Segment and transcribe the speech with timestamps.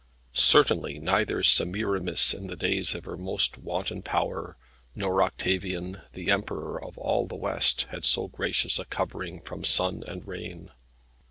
[0.33, 4.57] Certainly neither Semiramis in the days of her most wanton power,
[4.95, 10.03] nor Octavian, the Emperor of all the West, had so gracious a covering from sun
[10.07, 10.71] and rain.